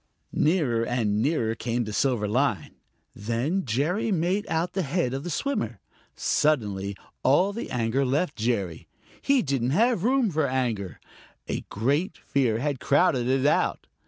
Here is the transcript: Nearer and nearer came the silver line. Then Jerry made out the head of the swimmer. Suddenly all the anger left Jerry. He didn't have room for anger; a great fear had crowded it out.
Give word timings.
Nearer 0.33 0.83
and 0.83 1.21
nearer 1.21 1.53
came 1.53 1.83
the 1.83 1.93
silver 1.93 2.27
line. 2.27 2.73
Then 3.15 3.65
Jerry 3.65 4.11
made 4.11 4.47
out 4.49 4.73
the 4.73 4.81
head 4.81 5.13
of 5.13 5.23
the 5.23 5.29
swimmer. 5.29 5.79
Suddenly 6.15 6.97
all 7.21 7.53
the 7.53 7.69
anger 7.69 8.03
left 8.03 8.35
Jerry. 8.35 8.87
He 9.21 9.43
didn't 9.43 9.69
have 9.77 10.03
room 10.03 10.31
for 10.31 10.47
anger; 10.47 10.99
a 11.47 11.61
great 11.69 12.17
fear 12.17 12.57
had 12.57 12.79
crowded 12.79 13.27
it 13.27 13.45
out. 13.45 13.85